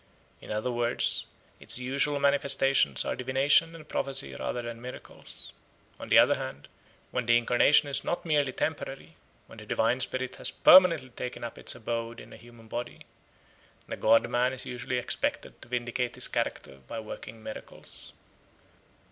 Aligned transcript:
In 0.41 0.49
other 0.49 0.71
words, 0.71 1.27
its 1.59 1.77
usual 1.77 2.19
manifestations 2.19 3.05
are 3.05 3.15
divination 3.15 3.75
and 3.75 3.87
prophecy 3.87 4.33
rather 4.33 4.63
than 4.63 4.81
miracles. 4.81 5.53
On 5.99 6.09
the 6.09 6.17
other 6.17 6.33
hand, 6.33 6.67
when 7.11 7.27
the 7.27 7.37
incarnation 7.37 7.87
is 7.87 8.03
not 8.03 8.25
merely 8.25 8.51
temporary, 8.51 9.15
when 9.45 9.59
the 9.59 9.65
divine 9.67 9.99
spirit 9.99 10.37
has 10.37 10.49
permanently 10.49 11.09
taken 11.09 11.43
up 11.43 11.59
its 11.59 11.75
abode 11.75 12.19
in 12.19 12.33
a 12.33 12.37
human 12.37 12.67
body, 12.67 13.05
the 13.87 13.95
god 13.95 14.27
man 14.27 14.53
is 14.53 14.65
usually 14.65 14.97
expected 14.97 15.61
to 15.61 15.67
vindicate 15.67 16.15
his 16.15 16.27
character 16.27 16.79
by 16.87 16.99
working 16.99 17.43
miracles. 17.43 18.11